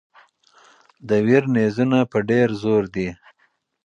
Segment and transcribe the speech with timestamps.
[1.07, 3.09] د ویر نیزونه په ډېر زور دي.